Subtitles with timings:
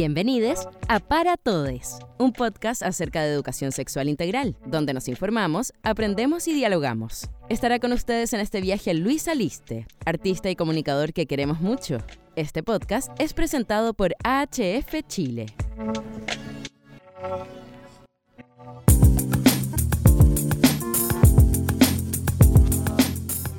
[0.00, 6.46] Bienvenidos a Para Todes, un podcast acerca de educación sexual integral, donde nos informamos, aprendemos
[6.46, 7.28] y dialogamos.
[7.48, 11.98] Estará con ustedes en este viaje Luis Aliste, artista y comunicador que queremos mucho.
[12.36, 15.46] Este podcast es presentado por AHF Chile.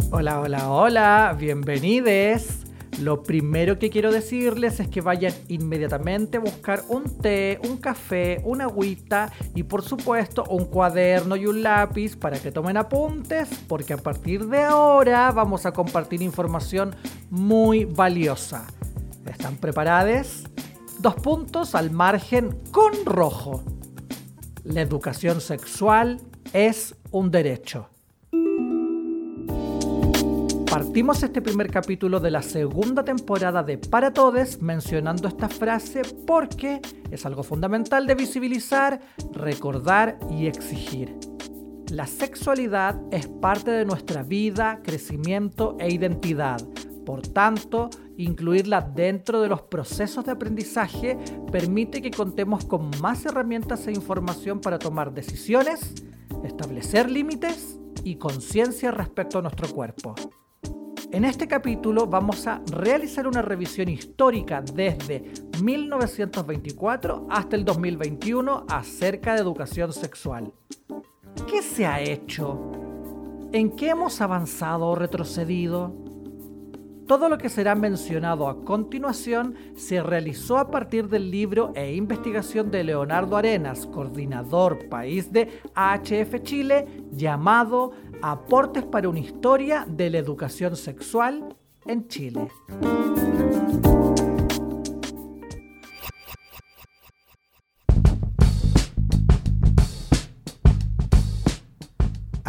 [0.10, 2.59] Hola, hola, hola, bienvenidos.
[3.00, 8.42] Lo primero que quiero decirles es que vayan inmediatamente a buscar un té, un café,
[8.44, 13.94] una agüita y por supuesto un cuaderno y un lápiz para que tomen apuntes porque
[13.94, 16.94] a partir de ahora vamos a compartir información
[17.30, 18.68] muy valiosa.
[19.26, 20.44] ¿Están preparados?
[21.00, 23.64] Dos puntos al margen con rojo.
[24.66, 26.20] La educación sexual
[26.52, 27.90] es un derecho.
[30.70, 36.80] Partimos este primer capítulo de la segunda temporada de Para Todes mencionando esta frase porque
[37.10, 39.02] es algo fundamental de visibilizar,
[39.34, 41.18] recordar y exigir.
[41.90, 46.62] La sexualidad es parte de nuestra vida, crecimiento e identidad.
[47.04, 51.18] Por tanto, incluirla dentro de los procesos de aprendizaje
[51.52, 55.96] permite que contemos con más herramientas e información para tomar decisiones,
[56.44, 60.14] establecer límites y conciencia respecto a nuestro cuerpo.
[61.12, 69.34] En este capítulo vamos a realizar una revisión histórica desde 1924 hasta el 2021 acerca
[69.34, 70.54] de educación sexual.
[71.50, 72.60] ¿Qué se ha hecho?
[73.52, 76.09] ¿En qué hemos avanzado o retrocedido?
[77.10, 82.70] Todo lo que será mencionado a continuación se realizó a partir del libro e investigación
[82.70, 90.20] de Leonardo Arenas, coordinador país de AHF Chile, llamado Aportes para una historia de la
[90.20, 91.56] educación sexual
[91.88, 92.48] en Chile.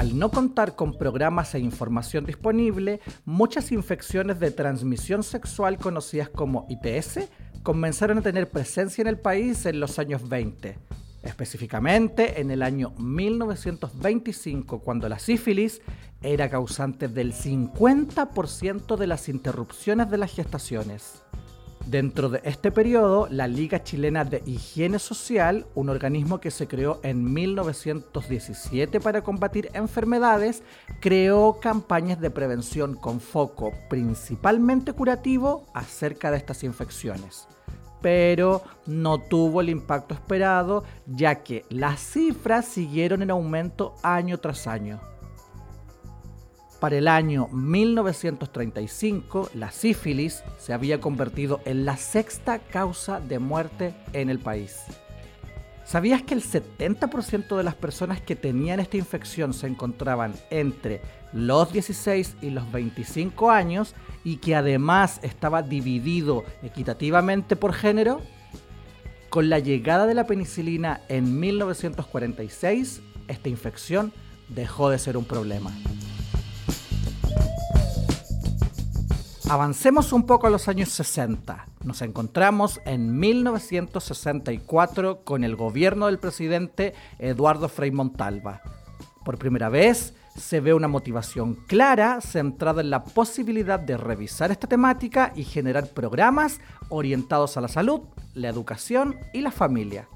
[0.04, 7.28] No contar con programas e información disponible, muchas infecciones de transmisión sexual conocidas como ITS
[7.62, 10.78] comenzaron a tener presencia en el país en los años 20.
[11.22, 15.82] Específicamente en el año 1925, cuando la sífilis
[16.22, 21.22] era causante del 50% de las interrupciones de las gestaciones.
[21.90, 27.00] Dentro de este periodo, la Liga Chilena de Higiene Social, un organismo que se creó
[27.02, 30.62] en 1917 para combatir enfermedades,
[31.00, 37.48] creó campañas de prevención con foco principalmente curativo acerca de estas infecciones.
[38.00, 44.68] Pero no tuvo el impacto esperado, ya que las cifras siguieron en aumento año tras
[44.68, 45.09] año.
[46.80, 53.94] Para el año 1935, la sífilis se había convertido en la sexta causa de muerte
[54.14, 54.84] en el país.
[55.84, 61.02] ¿Sabías que el 70% de las personas que tenían esta infección se encontraban entre
[61.34, 68.22] los 16 y los 25 años y que además estaba dividido equitativamente por género?
[69.28, 74.14] Con la llegada de la penicilina en 1946, esta infección
[74.48, 75.72] dejó de ser un problema.
[79.50, 81.66] Avancemos un poco a los años 60.
[81.82, 88.62] Nos encontramos en 1964 con el gobierno del presidente Eduardo Frei Montalva.
[89.24, 94.68] Por primera vez se ve una motivación clara centrada en la posibilidad de revisar esta
[94.68, 98.02] temática y generar programas orientados a la salud,
[98.34, 100.06] la educación y la familia.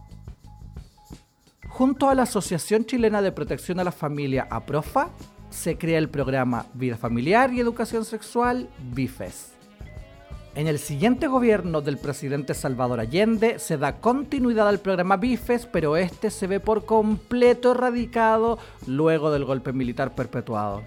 [1.69, 5.11] Junto a la Asociación Chilena de Protección a la Familia, APROFA,
[5.55, 9.53] se crea el programa Vida Familiar y Educación Sexual, BIFES.
[10.57, 15.97] En el siguiente gobierno del presidente Salvador Allende se da continuidad al programa BIFES, pero
[15.97, 20.83] este se ve por completo erradicado luego del golpe militar perpetuado.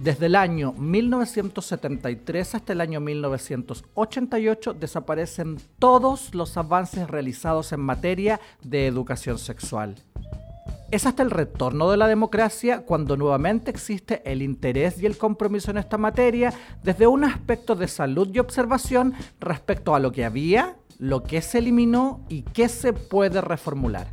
[0.00, 8.40] Desde el año 1973 hasta el año 1988 desaparecen todos los avances realizados en materia
[8.62, 9.94] de educación sexual.
[10.92, 15.70] Es hasta el retorno de la democracia cuando nuevamente existe el interés y el compromiso
[15.70, 16.52] en esta materia
[16.82, 21.60] desde un aspecto de salud y observación respecto a lo que había, lo que se
[21.60, 24.08] eliminó y qué se puede reformular.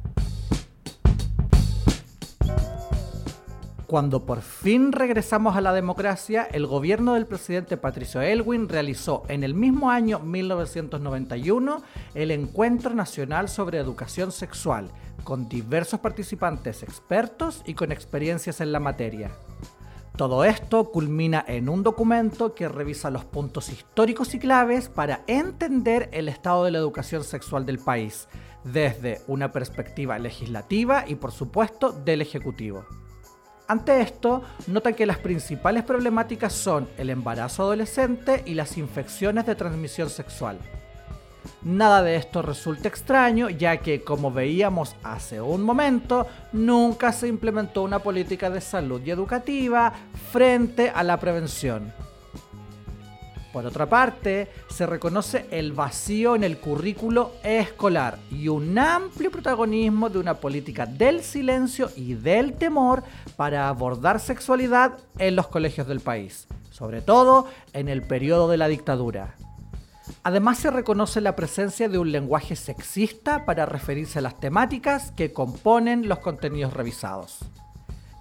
[3.89, 9.43] Cuando por fin regresamos a la democracia, el gobierno del presidente Patricio Elwin realizó en
[9.43, 11.81] el mismo año 1991
[12.13, 14.91] el Encuentro Nacional sobre Educación Sexual,
[15.29, 19.29] con diversos participantes expertos y con experiencias en la materia.
[20.17, 26.09] Todo esto culmina en un documento que revisa los puntos históricos y claves para entender
[26.13, 28.27] el estado de la educación sexual del país,
[28.63, 32.87] desde una perspectiva legislativa y por supuesto del Ejecutivo.
[33.67, 39.53] Ante esto, nota que las principales problemáticas son el embarazo adolescente y las infecciones de
[39.53, 40.57] transmisión sexual.
[41.63, 47.83] Nada de esto resulta extraño, ya que, como veíamos hace un momento, nunca se implementó
[47.83, 49.93] una política de salud y educativa
[50.31, 51.93] frente a la prevención.
[53.51, 60.07] Por otra parte, se reconoce el vacío en el currículo escolar y un amplio protagonismo
[60.09, 63.03] de una política del silencio y del temor
[63.35, 68.67] para abordar sexualidad en los colegios del país, sobre todo en el periodo de la
[68.67, 69.35] dictadura.
[70.23, 75.31] Además se reconoce la presencia de un lenguaje sexista para referirse a las temáticas que
[75.31, 77.39] componen los contenidos revisados.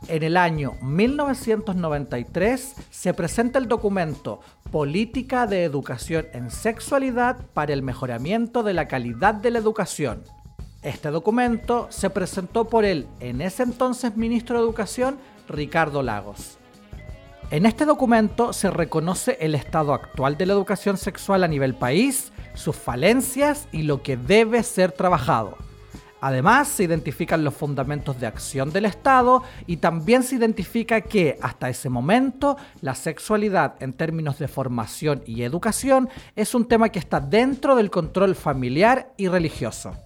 [0.06, 4.40] En el año 1993 se presenta el documento
[4.70, 10.22] Política de Educación en Sexualidad para el Mejoramiento de la Calidad de la Educación.
[10.82, 15.18] Este documento se presentó por el en ese entonces ministro de Educación,
[15.48, 16.57] Ricardo Lagos.
[17.50, 22.30] En este documento se reconoce el estado actual de la educación sexual a nivel país,
[22.52, 25.56] sus falencias y lo que debe ser trabajado.
[26.20, 31.70] Además, se identifican los fundamentos de acción del Estado y también se identifica que hasta
[31.70, 37.18] ese momento la sexualidad en términos de formación y educación es un tema que está
[37.18, 39.96] dentro del control familiar y religioso.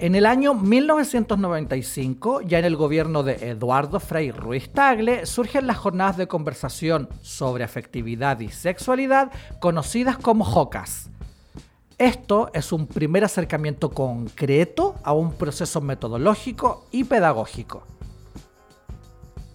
[0.00, 5.76] En el año 1995, ya en el gobierno de Eduardo Frei Ruiz Tagle, surgen las
[5.76, 9.30] jornadas de conversación sobre afectividad y sexualidad
[9.60, 11.10] conocidas como JOCAS.
[11.98, 17.86] Esto es un primer acercamiento concreto a un proceso metodológico y pedagógico.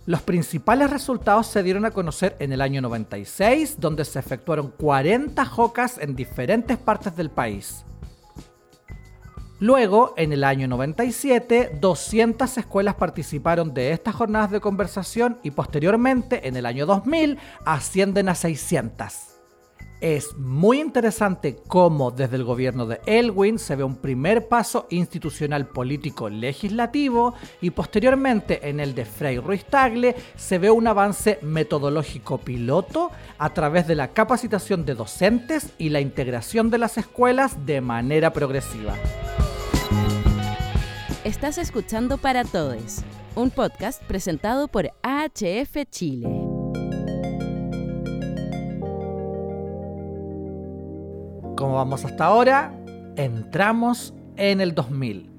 [0.06, 5.44] Los principales resultados se dieron a conocer en el año 96, donde se efectuaron 40
[5.44, 7.83] JOCAS en diferentes partes del país.
[9.59, 16.47] Luego, en el año 97, 200 escuelas participaron de estas jornadas de conversación y posteriormente,
[16.47, 19.35] en el año 2000, ascienden a 600.
[20.01, 25.67] Es muy interesante cómo desde el gobierno de Elwin se ve un primer paso institucional
[25.67, 32.39] político legislativo y posteriormente en el de Frei Ruiz Tagle se ve un avance metodológico
[32.39, 37.79] piloto a través de la capacitación de docentes y la integración de las escuelas de
[37.79, 38.95] manera progresiva.
[41.25, 46.27] Estás escuchando Para Todes, un podcast presentado por AHF Chile.
[51.57, 52.80] Como vamos hasta ahora,
[53.16, 55.34] entramos en el 2000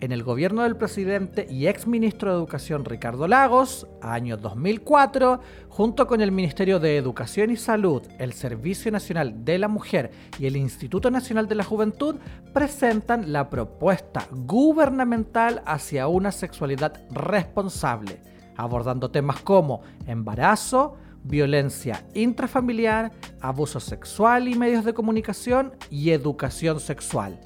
[0.00, 6.06] en el gobierno del presidente y ex ministro de Educación Ricardo Lagos, año 2004, junto
[6.06, 10.56] con el Ministerio de Educación y Salud, el Servicio Nacional de la Mujer y el
[10.56, 12.16] Instituto Nacional de la Juventud,
[12.52, 18.20] presentan la propuesta gubernamental hacia una sexualidad responsable,
[18.56, 27.40] abordando temas como embarazo, violencia intrafamiliar, abuso sexual y medios de comunicación y educación sexual.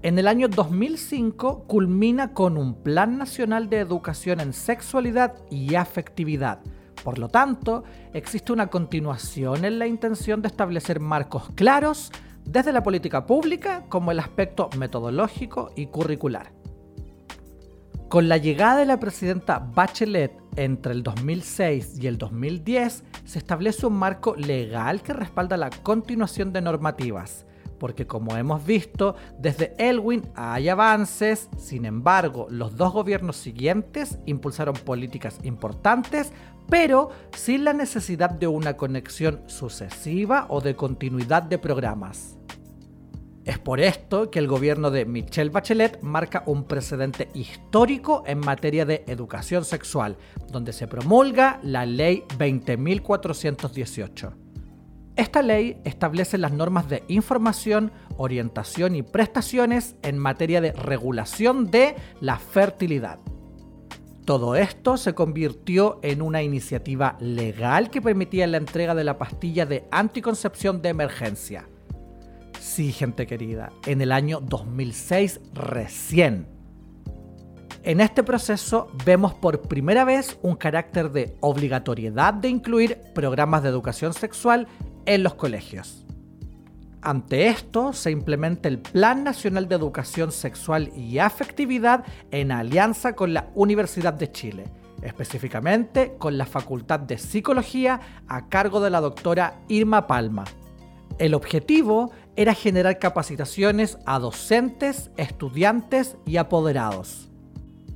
[0.00, 6.60] En el año 2005 culmina con un Plan Nacional de Educación en Sexualidad y Afectividad.
[7.02, 12.12] Por lo tanto, existe una continuación en la intención de establecer marcos claros
[12.44, 16.52] desde la política pública como el aspecto metodológico y curricular.
[18.08, 23.84] Con la llegada de la presidenta Bachelet entre el 2006 y el 2010, se establece
[23.84, 27.47] un marco legal que respalda la continuación de normativas
[27.78, 34.74] porque como hemos visto, desde Elwin hay avances, sin embargo, los dos gobiernos siguientes impulsaron
[34.74, 36.32] políticas importantes,
[36.68, 42.38] pero sin la necesidad de una conexión sucesiva o de continuidad de programas.
[43.48, 48.84] Es por esto que el gobierno de Michelle Bachelet marca un precedente histórico en materia
[48.84, 50.18] de educación sexual,
[50.52, 54.47] donde se promulga la Ley 20.418.
[55.18, 61.96] Esta ley establece las normas de información, orientación y prestaciones en materia de regulación de
[62.20, 63.18] la fertilidad.
[64.24, 69.66] Todo esto se convirtió en una iniciativa legal que permitía la entrega de la pastilla
[69.66, 71.68] de anticoncepción de emergencia.
[72.60, 76.46] Sí, gente querida, en el año 2006 recién.
[77.82, 83.68] En este proceso vemos por primera vez un carácter de obligatoriedad de incluir programas de
[83.68, 84.68] educación sexual
[85.08, 86.04] en los colegios.
[87.00, 93.32] Ante esto, se implementa el Plan Nacional de Educación Sexual y Afectividad en alianza con
[93.32, 94.64] la Universidad de Chile,
[95.00, 100.44] específicamente con la Facultad de Psicología a cargo de la doctora Irma Palma.
[101.18, 107.30] El objetivo era generar capacitaciones a docentes, estudiantes y apoderados.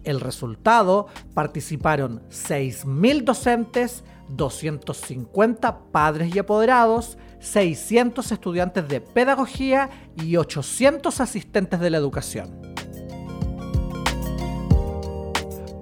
[0.05, 4.03] El resultado participaron 6.000 docentes,
[4.37, 12.73] 250 padres y apoderados, 600 estudiantes de pedagogía y 800 asistentes de la educación.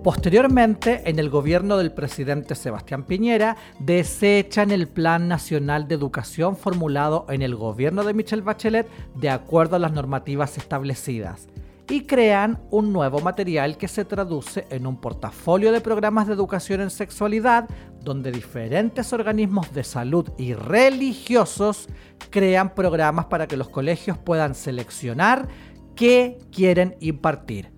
[0.02, 7.26] Posteriormente, en el gobierno del presidente Sebastián Piñera, desechan el Plan Nacional de Educación formulado
[7.28, 11.49] en el gobierno de Michelle Bachelet de acuerdo a las normativas establecidas
[11.90, 16.80] y crean un nuevo material que se traduce en un portafolio de programas de educación
[16.80, 17.68] en sexualidad
[18.00, 21.88] donde diferentes organismos de salud y religiosos
[22.30, 25.49] crean programas para que los colegios puedan seleccionar
[25.97, 27.73] qué quieren impartir.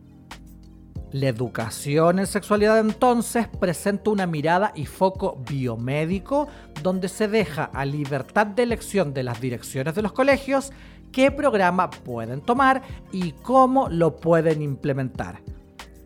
[1.10, 6.48] La educación en sexualidad entonces presenta una mirada y foco biomédico
[6.82, 10.70] donde se deja a libertad de elección de las direcciones de los colegios
[11.12, 15.40] qué programa pueden tomar y cómo lo pueden implementar.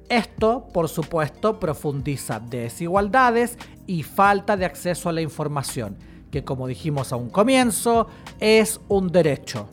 [0.08, 5.96] Esto, por supuesto, profundiza desigualdades y falta de acceso a la información,
[6.30, 8.06] que como dijimos a un comienzo,
[8.38, 9.68] es un derecho.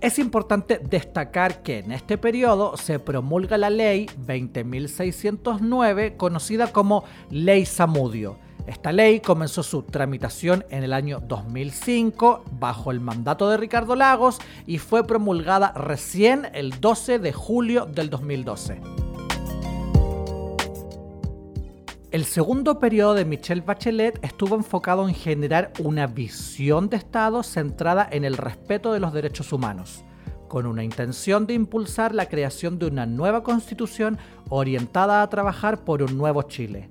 [0.00, 7.64] Es importante destacar que en este periodo se promulga la ley 20.609 conocida como Ley
[7.66, 8.36] Samudio.
[8.66, 14.38] Esta ley comenzó su tramitación en el año 2005 bajo el mandato de Ricardo Lagos
[14.66, 18.80] y fue promulgada recién el 12 de julio del 2012.
[22.12, 28.06] El segundo periodo de Michelle Bachelet estuvo enfocado en generar una visión de Estado centrada
[28.12, 30.04] en el respeto de los derechos humanos,
[30.46, 34.18] con una intención de impulsar la creación de una nueva constitución
[34.50, 36.90] orientada a trabajar por un nuevo Chile.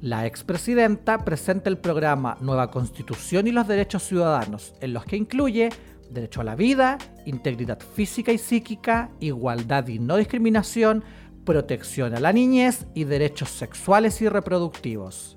[0.00, 5.68] La expresidenta presenta el programa Nueva Constitución y los Derechos Ciudadanos, en los que incluye
[6.08, 11.04] derecho a la vida, integridad física y psíquica, igualdad y no discriminación,
[11.44, 15.36] protección a la niñez y derechos sexuales y reproductivos.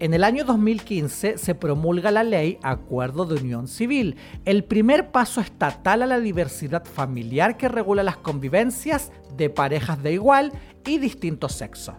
[0.00, 5.40] En el año 2015 se promulga la ley Acuerdo de Unión Civil, el primer paso
[5.40, 10.52] estatal a la diversidad familiar que regula las convivencias de parejas de igual
[10.84, 11.94] y distinto sexo.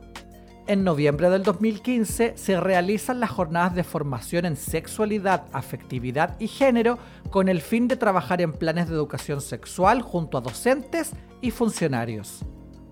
[0.68, 7.00] En noviembre del 2015 se realizan las jornadas de formación en sexualidad, afectividad y género
[7.30, 12.44] con el fin de trabajar en planes de educación sexual junto a docentes y funcionarios.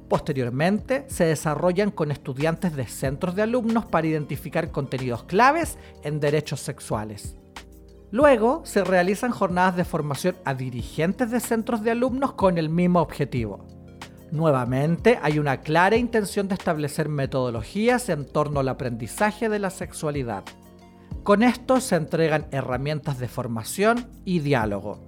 [0.07, 6.61] Posteriormente, se desarrollan con estudiantes de centros de alumnos para identificar contenidos claves en derechos
[6.61, 7.35] sexuales.
[8.09, 13.01] Luego, se realizan jornadas de formación a dirigentes de centros de alumnos con el mismo
[13.01, 13.74] objetivo.
[14.31, 20.43] Nuevamente, hay una clara intención de establecer metodologías en torno al aprendizaje de la sexualidad.
[21.23, 24.99] Con esto se entregan herramientas de formación y diálogo.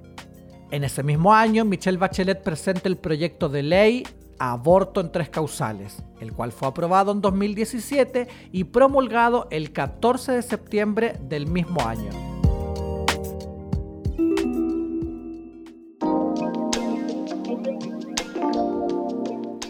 [0.72, 4.04] En ese mismo año, Michelle Bachelet presenta el proyecto de ley
[4.40, 10.42] aborto en tres causales, el cual fue aprobado en 2017 y promulgado el 14 de
[10.42, 12.27] septiembre del mismo año.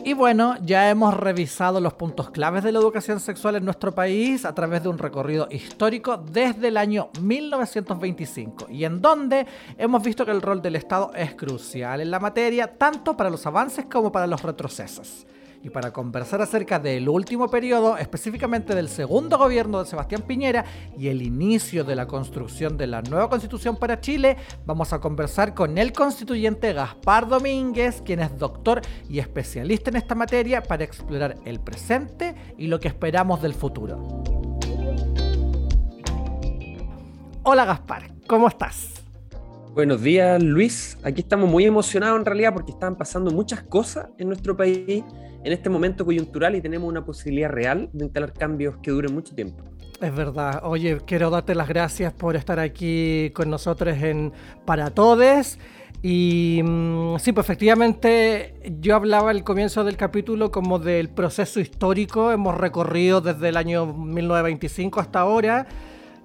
[0.08, 4.46] Y bueno, ya hemos revisado los puntos claves de la educación sexual en nuestro país
[4.46, 9.46] a través de un recorrido histórico desde el año 1925 y en donde
[9.78, 13.46] hemos visto que el rol del Estado es crucial en la materia, tanto para los
[13.48, 15.28] avances como para los retrocesos
[15.68, 20.64] y para conversar acerca del último periodo, específicamente del segundo gobierno de Sebastián Piñera
[20.98, 25.54] y el inicio de la construcción de la nueva constitución para Chile, vamos a conversar
[25.54, 31.36] con el constituyente Gaspar Domínguez, quien es doctor y especialista en esta materia para explorar
[31.44, 34.24] el presente y lo que esperamos del futuro.
[37.44, 38.97] Hola Gaspar, ¿cómo estás?
[39.78, 44.28] Buenos días Luis, aquí estamos muy emocionados en realidad porque están pasando muchas cosas en
[44.28, 45.04] nuestro país
[45.44, 49.36] en este momento coyuntural y tenemos una posibilidad real de instalar cambios que duren mucho
[49.36, 49.64] tiempo.
[50.02, 50.62] Es verdad.
[50.64, 54.34] Oye, quiero darte las gracias por estar aquí con nosotros en
[54.66, 55.60] Para Todes.
[56.02, 62.32] Y mm, sí, pues efectivamente yo hablaba al comienzo del capítulo como del proceso histórico.
[62.32, 65.68] Hemos recorrido desde el año 1925 hasta ahora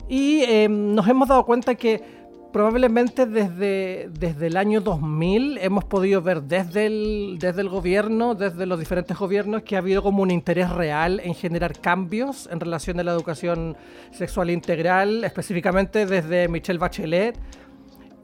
[0.09, 2.22] y em, nos hemos dado cuenta que
[2.53, 8.67] probablemente desde, desde el año 2000 hemos podido ver desde el, desde el gobierno, desde
[8.67, 13.01] los diferentes gobiernos, que ha habido como un interés real en generar cambios en relación
[13.01, 13.77] a la educación
[14.13, 17.39] sexual integral, específicamente desde Michelle Bachelet.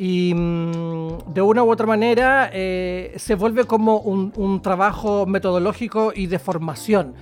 [0.01, 6.13] Y mm, de una u otra manera eh, se vuelve como un, un trabajo metodológico
[6.15, 7.15] y de formación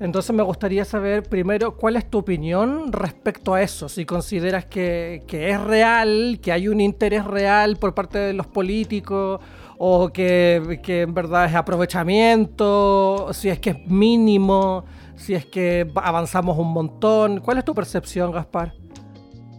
[0.00, 5.24] Entonces me gustaría saber primero cuál es tu opinión respecto a eso, si consideras que,
[5.28, 9.40] es real, que hay un interés real por parte de los políticos
[9.76, 14.84] o que, que, en verdad es aprovechamiento, si es que es mínimo,
[15.16, 17.40] si es que avanzamos un montón.
[17.40, 18.74] ¿Cuál es tu percepción, Gaspar?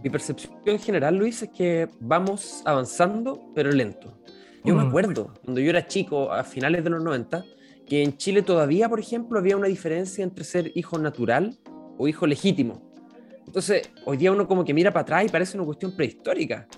[0.02, 4.14] Mi percepción en general, Luis, es que vamos avanzando, pero lento.
[4.64, 4.88] Yo me mm.
[4.88, 7.44] acuerdo, cuando yo era chico, a finales de los 90,
[7.90, 11.58] que en Chile todavía, por ejemplo, había una diferencia entre ser hijo natural
[11.98, 12.88] o hijo legítimo.
[13.44, 16.68] Entonces, hoy día uno como que mira para atrás y parece una cuestión prehistórica.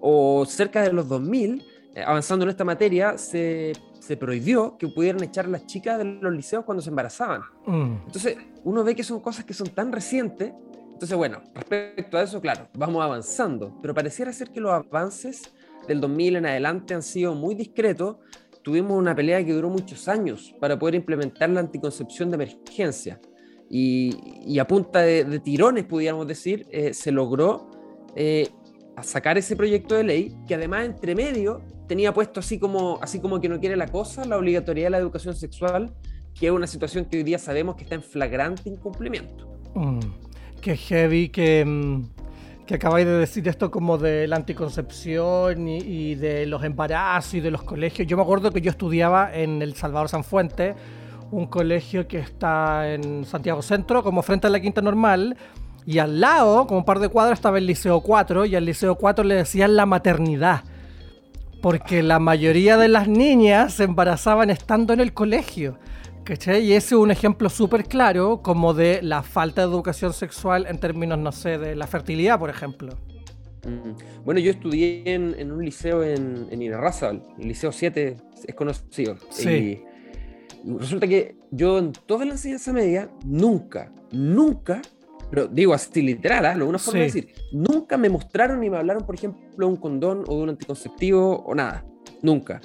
[0.00, 5.22] O cerca de los 2000, eh, avanzando en esta materia, se, se, prohibió que pudieran
[5.22, 7.42] echar a las chicas de los liceos cuando se embarazaban.
[7.64, 8.06] Mm.
[8.06, 10.52] Entonces, uno ve que son cosas que son tan recientes.
[10.92, 15.52] Entonces, bueno, respecto a eso, claro, vamos avanzando, pero pareciera ser que los avances
[15.86, 18.16] del 2000 en adelante han sido muy discretos
[18.62, 23.20] tuvimos una pelea que duró muchos años para poder implementar la anticoncepción de emergencia.
[23.70, 27.70] Y, a punta de, tirones, pudiéramos decir, eh, se logró
[28.14, 28.48] eh,
[29.02, 33.40] sacar ese proyecto de ley que además entre medio tenía puesto así como, así como
[33.40, 35.94] que no quiere la cosa, la obligatoriedad de la educación sexual,
[36.34, 39.48] que es una situación que hoy día sabemos que está en flagrante incumplimiento.
[39.74, 40.00] Mm,
[40.60, 41.64] qué heavy que...
[41.64, 42.17] Mm,
[42.68, 47.50] que acabáis de decir esto como de la anticoncepción y, de los embarazos y de
[47.50, 48.06] los colegios.
[48.06, 50.74] Yo me acuerdo que yo estudiaba en el Salvador San Fuente,
[51.30, 55.38] un colegio que está en Santiago Centro, como frente a la Quinta Normal,
[55.86, 58.96] y al lado, como un par de cuadras, estaba el Liceo 4, y al Liceo
[58.96, 60.64] 4 le decían la maternidad,
[61.62, 65.78] porque la mayoría de las niñas se embarazaban estando en el colegio.
[66.30, 70.78] Y ese es un ejemplo súper claro como de la falta de educación sexual en
[70.78, 72.98] términos, no sé, de la fertilidad, por ejemplo.
[73.66, 74.24] Mm.
[74.24, 78.16] Bueno, yo estudié en, un liceo en, en el Liceo 7
[78.46, 79.16] es conocido.
[79.30, 79.48] Sí.
[80.64, 84.82] Y resulta que yo en toda la enseñanza media nunca, nunca,
[85.30, 86.64] pero digo así literal, ¿eh?
[86.64, 90.24] una forma de decir, nunca me mostraron ni me hablaron, por ejemplo, de un condón
[90.26, 91.84] o de un anticonceptivo o nada.
[92.22, 92.60] Nunca.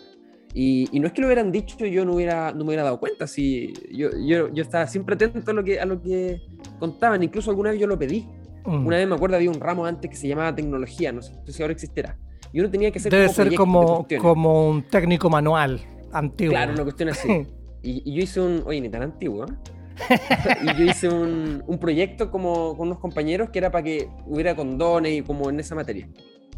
[0.56, 3.26] Y, no es que lo hubieran dicho, yo no, hubiera, no me hubiera dado cuenta.
[3.26, 6.42] Si yo, yo, yo, estaba siempre atento a lo, que, a lo que
[6.80, 8.28] contaban, incluso alguna vez yo lo pedí.
[8.66, 8.86] Mm.
[8.86, 11.62] Una vez me acuerdo, había un ramo antes que se llamaba tecnología, no sé si
[11.62, 12.18] ahora existiera.
[12.52, 16.52] Y uno tenía que ser Debe ser como, como un técnico manual antiguo.
[16.52, 17.48] Claro, una cuestión así.
[17.82, 18.62] y, yo hice un.
[18.68, 20.18] Oye, ni tan antiguo, ¿eh?
[20.62, 24.56] y yo hice un, un, proyecto como con unos compañeros que era para que hubiera
[24.56, 26.08] condones y como en esa materia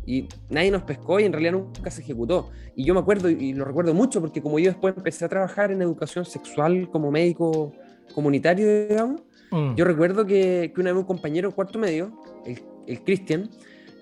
[0.05, 2.49] y nadie nos pescó y en realidad nunca se ejecutó.
[2.75, 5.71] Y yo me acuerdo y lo recuerdo mucho porque como yo después empecé a trabajar
[5.71, 7.73] en educación sexual como médico
[8.13, 9.75] comunitario, digamos, mm.
[9.75, 13.49] yo recuerdo que, que, una vez un compañero cuarto medio, el, el Cristian,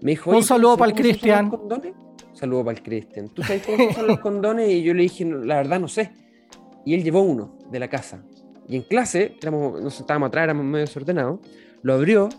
[0.01, 0.31] me dijo...
[0.31, 1.51] Un saludo para el Cristian.
[2.33, 3.29] Saludo para el Cristian.
[3.29, 4.69] ¿Tú sabes cómo son los condones?
[4.69, 6.11] Y yo le dije, la verdad no sé.
[6.85, 8.23] Y él llevó uno de la casa.
[8.67, 11.39] Y en clase, éramos, nos sentábamos atrás, éramos medio desordenados,
[11.81, 12.29] lo abrió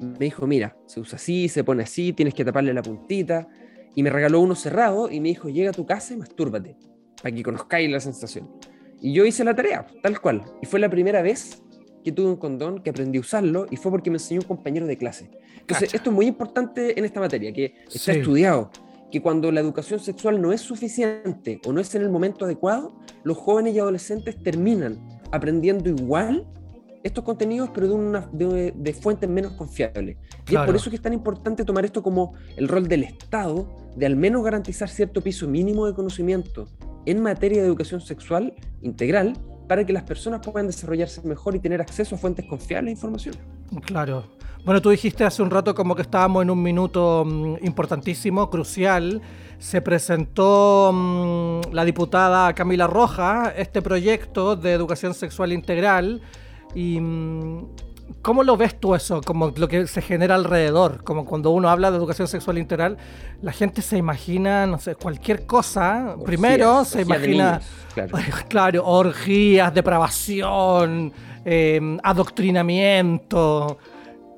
[0.00, 3.48] me dijo, mira, se usa así, se pone así, tienes que taparle la puntita.
[3.94, 6.76] Y me regaló uno cerrado y me dijo, llega a tu casa y mastúrbate,
[7.22, 8.50] para que conozcáis la sensación.
[9.00, 10.44] Y yo hice la tarea, tal cual.
[10.62, 11.62] Y fue la primera vez
[12.04, 14.86] que tuve un condón, que aprendí a usarlo, y fue porque me enseñó un compañero
[14.86, 15.30] de clase.
[15.58, 18.70] Entonces, esto es muy importante en esta materia, que está estudiado,
[19.10, 22.96] que cuando la educación sexual no es suficiente o no es en el momento adecuado,
[23.24, 24.98] los jóvenes y adolescentes terminan
[25.32, 26.46] aprendiendo igual
[27.06, 30.16] estos contenidos, pero de, una, de, fuentes menos confiables.
[30.48, 33.68] Y es por eso que es tan importante tomar esto como el rol del Estado
[33.96, 36.68] de al menos garantizar cierto piso mínimo de conocimiento
[37.06, 39.34] en materia de educación sexual integral
[39.68, 43.34] para que las personas puedan desarrollarse mejor y tener acceso a fuentes confiables de información.
[43.84, 44.24] Claro.
[44.64, 49.22] Bueno, tú dijiste hace un rato como que estábamos en un minuto mm, importantísimo, crucial.
[49.58, 56.20] Se presentó mm, la diputada Camila Roja este proyecto de educación sexual integral
[56.76, 57.68] ¿Y mm,
[58.20, 59.22] cómo lo ves tú eso?
[59.22, 62.98] Como lo que se genera alrededor, como cuando uno habla de educación sexual integral,
[63.40, 66.16] la gente se imagina, no sé, cualquier cosa.
[66.22, 67.62] Primero se imagina,
[68.48, 68.84] claro.
[68.84, 71.14] orgías, depravación,
[71.46, 73.78] em, adoctrinamiento.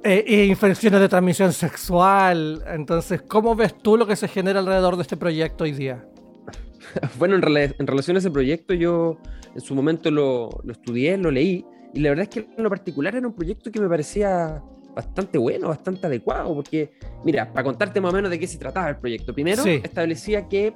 [0.05, 2.63] Eh, e infecciones de transmisión sexual.
[2.69, 6.05] Entonces, ¿cómo ves tú lo que se genera alrededor de este proyecto hoy día?
[7.19, 9.19] Bueno, en, relación a ese proyecto, yo
[9.55, 12.69] en su momento lo, lo estudié, lo leí, y la verdad es que en lo
[12.71, 14.63] particular era un proyecto que me parecía
[14.95, 16.93] bastante bueno, bastante adecuado, porque,
[17.25, 20.75] mira, para contarte más o menos de qué se trataba el proyecto, primero establecía que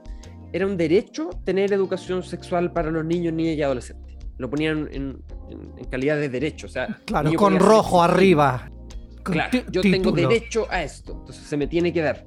[0.52, 4.16] era un derecho tener educación sexual para los niños, niñas y adolescentes.
[4.38, 5.22] Lo ponían en,
[5.90, 6.98] calidad de derecho, o sea...
[7.04, 8.70] Claro, con rojo arriba.
[9.22, 12.24] Claro, yo tengo derecho a esto, entonces se me tiene que dar.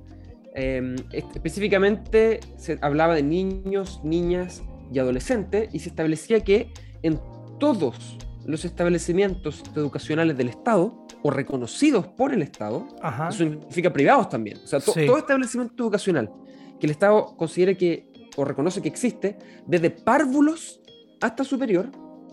[0.53, 6.71] Em, específicamente se hablaba de niños, niñas y adolescentes y se establecía que
[7.03, 7.19] en
[7.59, 12.87] todos los establecimientos educacionales del Estado o reconocidos por el Estado,
[13.29, 16.31] eso significa privados también, o sea, todo establecimiento educacional
[16.79, 20.81] que el Estado considere que o reconoce que existe, desde párvulos
[21.21, 21.89] hasta superior,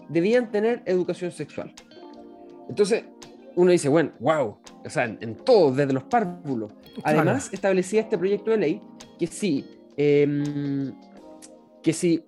[0.08, 1.72] debían tener educación sexual.
[2.68, 3.04] Entonces,
[3.54, 6.72] uno dice, bueno, wow, o sea, en, todo, desde los párvulos.
[7.04, 8.80] Además, establecía este proyecto de ley
[9.18, 9.64] que sí,
[9.96, 10.92] em,
[11.82, 12.24] que si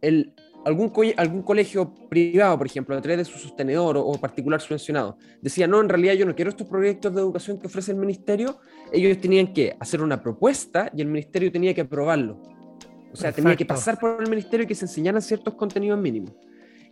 [0.00, 0.33] el,
[0.64, 5.66] algún, algún colegio privado, por ejemplo, a través de su sostenedor o, particular subvencionado, decía,
[5.66, 8.58] no, en realidad yo no quiero estos proyectos de educación que ofrece el ministerio,
[8.92, 12.40] ellos tenían que hacer una propuesta y el ministerio tenía que aprobarlo.
[13.12, 16.32] O sea, tenía que pasar por el ministerio y que se enseñaran ciertos contenidos mínimos.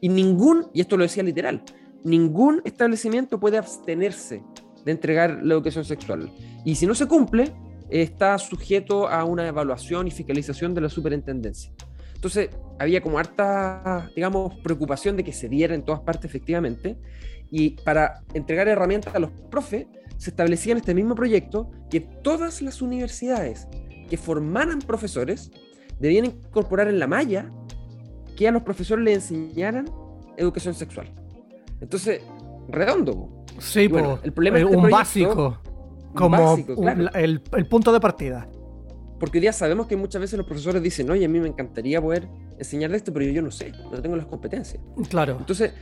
[0.01, 1.63] Y ningún, y esto lo decía literal,
[2.05, 4.43] ningún establecimiento puede abstenerse
[4.85, 6.31] de entregar la educación sexual.
[6.65, 7.53] Y si no se cumple,
[7.91, 11.73] está sujeto a una evaluación y fiscalización de la superintendencia.
[12.15, 16.99] Entonces, había como harta, digamos, preocupación de que se diera en todas partes efectivamente.
[17.51, 22.63] Y para entregar herramientas a los profes, se establecía en este mismo proyecto que todas
[22.63, 23.69] las universidades
[24.09, 25.51] que formaran profesores
[25.99, 27.51] debían incorporar en la malla
[28.37, 29.87] que a los profesores les enseñaran
[30.37, 31.13] educación sexual.
[31.81, 32.23] Entonces,
[32.69, 33.45] redondo.
[33.59, 33.91] Sí,
[34.23, 35.61] el problema es este un básico,
[36.15, 36.57] como
[37.15, 38.49] el, punto de partida.
[39.19, 42.01] Porque hoy día sabemos que muchas veces los profesores dicen, oye, a mí me encantaría
[42.01, 44.83] poder enseñar de esto, pero yo no sé, no tengo las competencias.
[45.09, 45.37] Claro.
[45.39, 45.73] Entonces,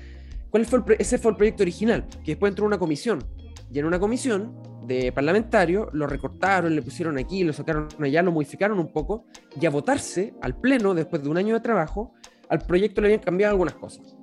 [0.50, 3.24] ¿cuál fue ese fue el proyecto original, que después entró una comisión.
[3.72, 4.52] Y en una comisión
[4.86, 9.26] de parlamentarios lo recortaron, le pusieron aquí, lo sacaron allá, lo modificaron un poco,
[9.60, 12.12] y a votarse al Pleno, después de un año de trabajo,
[12.48, 14.16] al proyecto le habían cambiado algunas cosas.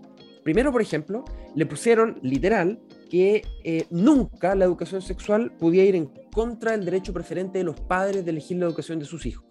[0.43, 2.79] Primero, por ejemplo, le pusieron literal
[3.09, 7.79] que eh, nunca la educación sexual podía ir en contra del derecho preferente de los
[7.79, 9.45] padres de elegir la educación de sus hijos,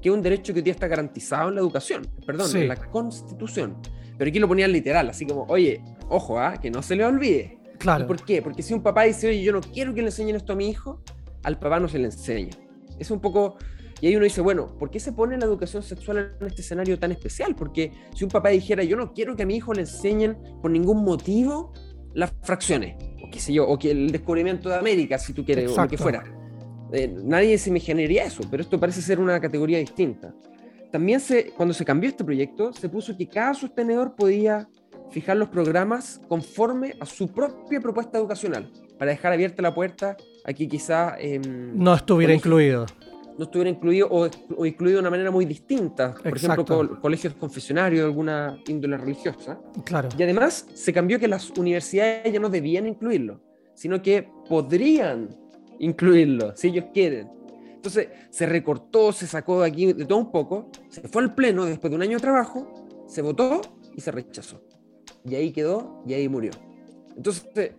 [0.00, 2.76] que es un derecho que hoy día está garantizado en la educación, perdón, en la
[2.76, 3.76] Constitución.
[4.16, 6.58] Pero aquí lo ponían literal, así como, oye, ojo, ¿ah?
[6.60, 7.58] que no se le olvide.
[7.78, 8.06] Claro.
[8.06, 8.42] ¿Por qué?
[8.42, 10.68] Porque si un papá dice, oye, yo no quiero que le enseñen esto a mi
[10.68, 11.02] hijo,
[11.42, 12.50] al papá no se le enseña.
[12.98, 13.56] Es un poco
[14.00, 16.98] y ahí uno dice, bueno, ¿por qué se pone la educación sexual en este escenario
[16.98, 17.54] tan especial?
[17.54, 20.70] Porque si un papá dijera, yo no quiero que a mi hijo le enseñen por
[20.70, 21.72] ningún motivo
[22.14, 25.70] las fracciones, o qué sé yo, o que el descubrimiento de América, si tú quieres,
[25.70, 26.24] o lo que fuera.
[26.92, 30.34] Eh, nadie se imaginaría eso, pero esto parece ser una categoría distinta.
[30.90, 34.68] También se, cuando se cambió este proyecto, se puso que cada sostenedor podía
[35.10, 40.52] fijar los programas conforme a su propia propuesta educacional, para dejar abierta la puerta a
[40.52, 41.16] que quizá...
[41.18, 42.86] Em, no estuviera incluido
[43.40, 48.06] no estuviera incluido o, incluido de una manera muy distinta, por ejemplo, colegios confesionarios de
[48.06, 49.58] alguna índole religiosa.
[49.82, 50.10] Claro.
[50.18, 53.40] Y además se cambió que las universidades ya no debían incluirlo,
[53.74, 55.30] sino que podrían
[55.80, 57.28] incluirlo, si ellos quieren.
[57.74, 61.64] Entonces se recortó, se sacó de aquí de todo un poco, se fue al pleno
[61.64, 62.72] después de un año de trabajo,
[63.08, 63.60] se votó
[63.96, 64.62] y se rechazó.
[65.24, 66.52] Y ahí quedó y ahí murió.
[67.16, 67.74] Entonces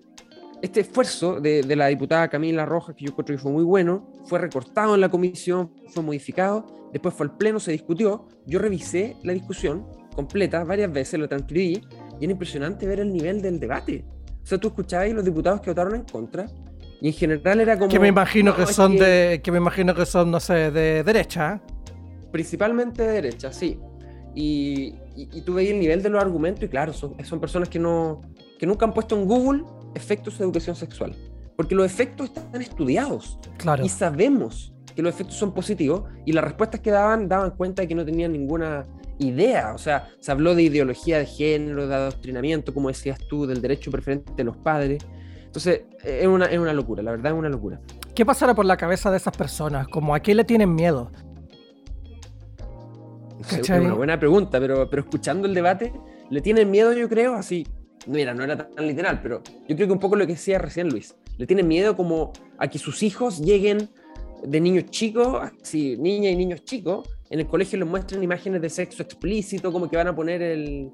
[0.61, 4.39] este esfuerzo de, la diputada Camila Rojas, que yo creo que fue muy bueno, fue
[4.39, 9.33] recortado en la comisión, fue modificado, después fue al pleno, se discutió, yo revisé la
[9.33, 11.81] discusión completa varias veces, lo transcribí,
[12.19, 14.05] y era impresionante ver el nivel del debate.
[14.43, 16.45] O sea, tú escuchabas los diputados que votaron en contra,
[17.01, 17.89] y en general era como...
[17.89, 19.41] Que me imagino que son de...
[19.43, 21.59] que me imagino que son, no sé, de derecha.
[22.31, 23.79] Principalmente de derecha, sí.
[24.35, 27.79] Y, y, tú veías el nivel de los argumentos y claro, son, son personas que,
[27.79, 28.21] no,
[28.59, 29.63] que nunca han puesto en Google
[29.95, 31.15] efectos de educación sexual.
[31.57, 33.39] Porque los efectos están estudiados.
[33.57, 33.83] Claro.
[33.83, 37.87] Y sabemos que los efectos son positivos y las respuestas que daban daban cuenta de
[37.87, 38.85] que no tenían ninguna
[39.17, 39.73] idea.
[39.73, 43.89] O sea, se habló de ideología de género, de adoctrinamiento, como decías tú, del derecho
[43.89, 45.03] preferente de los padres.
[45.51, 47.79] Entonces, es una, es una locura, la verdad es una locura.
[48.15, 49.87] ¿Qué pasará por la cabeza de esas personas?
[49.87, 51.11] ¿Como a qué le tienen miedo?
[53.49, 55.91] Es una buena pregunta, pero, pero escuchando el debate,
[56.29, 57.65] le tienen miedo, yo creo, así
[58.07, 60.89] mira, no era tan literal, pero yo creo que un poco lo que decía recién
[60.89, 63.89] Luis, le tiene miedo como a que sus hijos lleguen
[64.43, 68.69] de niños chicos, así, niñas y niños chicos, en el colegio les muestren imágenes de
[68.69, 70.91] sexo explícito, como que van a poner el,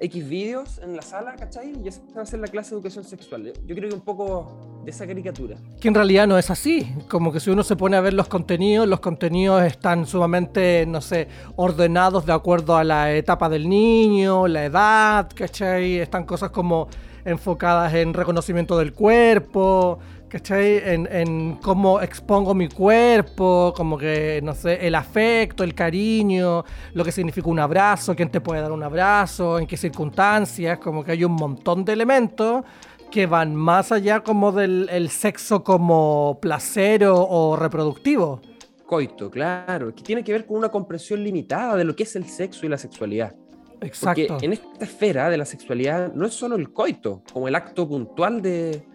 [0.00, 1.72] X vídeos en la sala, ¿cachai?
[1.82, 3.52] Y esa va a ser la clase de educación sexual.
[3.66, 5.56] Yo creo que un poco de esa caricatura.
[5.80, 6.86] Que en realidad no es así.
[7.08, 11.00] Como que si uno se pone a ver los contenidos, los contenidos están sumamente, no
[11.00, 15.96] sé, ordenados de acuerdo a la etapa del niño, la edad, ¿cachai?
[15.96, 16.88] Están cosas como
[17.24, 20.78] enfocadas en reconocimiento del cuerpo, ¿cachai?
[20.84, 27.04] En, en cómo expongo mi cuerpo, como que, no sé, el afecto, el cariño, lo
[27.04, 31.12] que significa un abrazo, quién te puede dar un abrazo, en qué circunstancias, como que
[31.12, 32.64] hay un montón de elementos
[33.10, 38.40] que van más allá como del el sexo como placero o reproductivo.
[38.84, 42.26] Coito, claro, que tiene que ver con una comprensión limitada de lo que es el
[42.26, 43.34] sexo y la sexualidad.
[43.80, 44.22] Exacto.
[44.28, 47.86] Porque en esta esfera de la sexualidad no es solo el coito, como el acto
[47.88, 48.85] puntual de,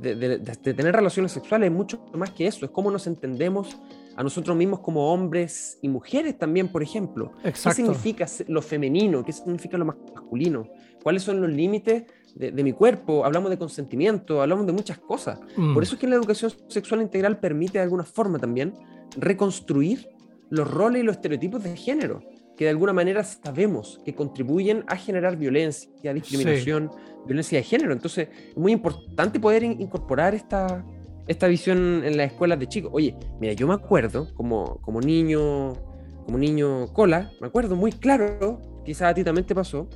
[0.00, 3.78] de, tener relaciones sexuales, es mucho más que eso, es cómo nos entendemos
[4.16, 7.32] a nosotros mismos como hombres y mujeres también, por ejemplo.
[7.42, 9.24] ¿Qué significa lo femenino?
[9.24, 10.66] ¿Qué significa lo masculino?
[11.02, 13.24] ¿Cuáles son los límites de, mi cuerpo?
[13.24, 15.38] Hablamos de consentimiento, hablamos de muchas cosas.
[15.56, 15.74] Mm.
[15.74, 18.74] Por eso es que la educación sexual integral permite de alguna forma también
[19.16, 20.08] reconstruir
[20.50, 22.22] los roles y los estereotipos de género
[22.60, 26.90] que de alguna manera sabemos que contribuyen a generar violencia, discriminación,
[27.24, 27.94] violencia de género.
[27.94, 30.84] Entonces, es muy importante poder incorporar esta,
[31.26, 32.90] esta visión en las escuelas de chicos.
[32.92, 35.72] Oye, mira, yo me acuerdo como, como niño,
[36.26, 39.88] como niño cola, me acuerdo muy claro, quizás a ti también te pasó,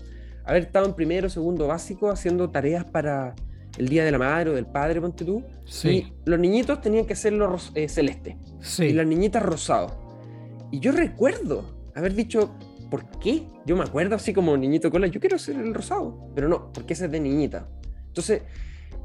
[0.47, 3.35] haber estado en primero, segundo básico haciendo tareas para
[3.77, 5.45] el Día de la Madre o del Padre, ponte tú.
[5.67, 5.89] Sí.
[5.91, 8.39] Y los niñitos tenían que hacerlo eh, celeste.
[8.61, 8.85] Sí.
[8.85, 10.03] Y las niñitas rosado.
[10.71, 12.55] Y yo recuerdo haber dicho,
[12.91, 13.47] ¿por qué?
[13.67, 16.95] Yo me acuerdo así como niñito cola, yo quiero ser el rosado, pero no, porque
[16.95, 17.69] ese es de niñita.
[18.09, 18.43] Entonces,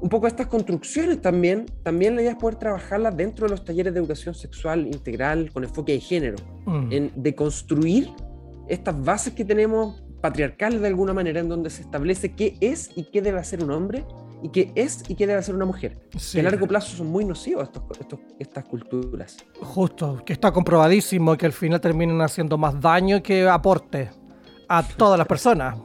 [0.01, 3.93] un poco estas construcciones también, también la idea es poder trabajarlas dentro de los talleres
[3.93, 6.91] de educación sexual integral con enfoque de género, mm.
[6.91, 8.09] en de construir
[8.67, 13.05] estas bases que tenemos patriarcales de alguna manera, en donde se establece qué es y
[13.05, 14.05] qué debe hacer un hombre
[14.41, 15.97] y qué es y qué debe hacer una mujer.
[16.31, 19.37] Que a largo plazo son muy nocivos estos, estas culturas.
[19.61, 24.09] Justo, que está comprobadísimo que al final terminan haciendo más daño que aporte
[24.71, 25.75] a todas las personas,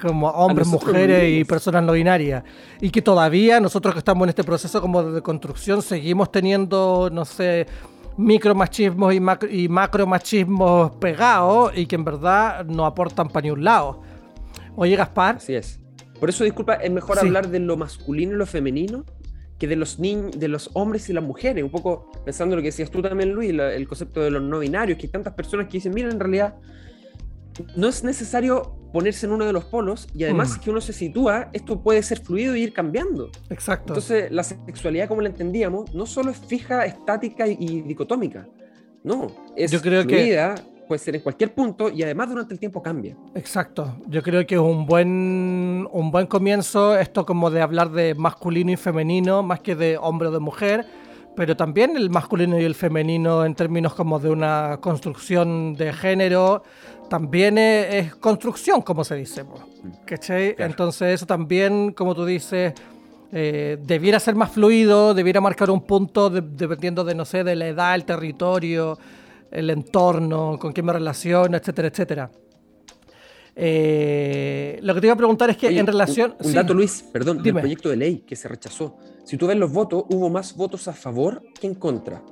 [0.00, 2.42] como hombres, mujeres y personas no binarias.
[2.80, 7.26] Y que todavía nosotros que estamos en este proceso como de construcción seguimos teniendo, no
[7.26, 7.66] sé,
[8.16, 13.62] micromachismos y, macro, y macromachismos pegados y que en verdad no aportan para ni un
[13.62, 14.00] lado.
[14.76, 15.36] Oye, Gaspar.
[15.36, 15.78] Así es.
[16.18, 19.04] Por eso, disculpa, es mejor hablar de lo masculino y lo femenino
[19.58, 21.64] que de los niños, de los hombres y las mujeres.
[21.64, 24.58] Un poco pensando en lo que decías tú también, Luis, el concepto de los no
[24.58, 26.56] binarios, que hay tantas personas que dicen, mira, en realidad
[27.74, 30.60] no es necesario ponerse en uno de los polos y además mm.
[30.60, 33.30] que uno se sitúa, esto puede ser fluido y ir cambiando.
[33.50, 33.92] Exacto.
[33.92, 38.46] Entonces, la sexualidad como la entendíamos, no solo es fija, estática y, dicotómica.
[39.04, 42.60] No, es Yo creo fluida, que puede ser en cualquier punto y además durante el
[42.60, 43.16] tiempo cambia.
[43.34, 43.96] Exacto.
[44.06, 48.72] Yo creo que es un buen, un buen comienzo esto como de hablar de masculino
[48.72, 50.86] y femenino más que de hombre o de mujer,
[51.34, 56.62] pero también el masculino y el femenino en términos como de una construcción de género
[57.08, 59.44] también es, construcción, como se dice.
[60.04, 60.56] ¿Cachai?
[60.58, 62.72] Entonces eso también, como tú dices...
[63.32, 67.66] Eh, debiera ser más fluido, debiera marcar un punto dependiendo de, no sé, de la
[67.66, 68.96] edad, el territorio,
[69.50, 72.30] el entorno, con quién me relaciono, etcétera, etcétera.
[73.58, 76.34] Eh, lo que te iba a preguntar es que en relación...
[76.40, 78.98] Un, dato, Luis, perdón, del proyecto de ley que se rechazó.
[79.24, 82.22] Si tú ves los votos, hubo más votos a favor que en contra.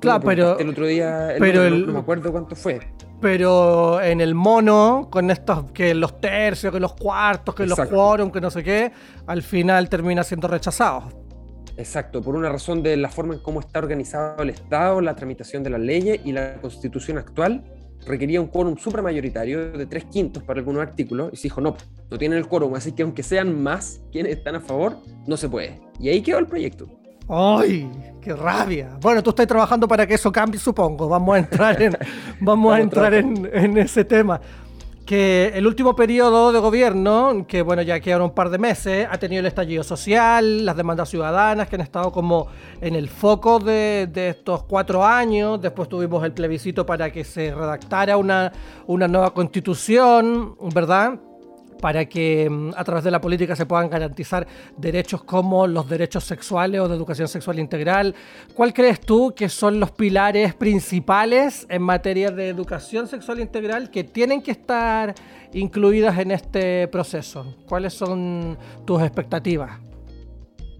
[0.00, 0.58] Claro, pero...
[0.58, 2.80] El otro día, pero no, me acuerdo cuánto fue.
[3.20, 8.30] Pero en el mono, con estos, que los tercios, que los cuartos, que los quórum,
[8.30, 8.92] que no sé qué,
[9.26, 11.25] al final termina siendo rechazado.
[11.76, 15.62] Exacto, por una razón de la forma en cómo está organizado el Estado, la tramitación
[15.62, 17.64] de las leyes y la constitución actual
[18.06, 21.76] requería un quórum supramayoritario de tres quintos para algunos artículos y se dijo, no,
[22.10, 25.48] no tienen el quórum, así que aunque sean más quienes están a favor, no se
[25.48, 25.80] puede.
[25.98, 26.86] Y ahí quedó el proyecto.
[27.28, 27.90] ¡Ay!
[28.20, 28.96] ¡Qué rabia!
[29.00, 31.08] Bueno, tú estás trabajando para que eso cambie, supongo.
[31.08, 31.96] Vamos a entrar en,
[32.40, 34.40] vamos a entrar en, en ese tema
[35.06, 39.16] que el último periodo de gobierno, que bueno, ya quedaron un par de meses, ha
[39.18, 42.48] tenido el estallido social, las demandas ciudadanas que han estado como
[42.80, 45.62] en el foco de, de estos cuatro años.
[45.62, 48.52] Después tuvimos el plebiscito para que se redactara una,
[48.86, 51.20] una nueva constitución, ¿verdad?
[51.80, 56.24] Para que mm, a través de la política se puedan garantizar derechos como los derechos
[56.24, 58.14] sexuales o de educación sexual integral.
[58.54, 64.04] ¿Cuál crees tú que son los pilares principales en materia de educación sexual integral que
[64.04, 65.14] tienen que estar
[65.52, 67.56] incluidas en este proceso?
[67.66, 69.86] ¿Cuáles son tus expectativas?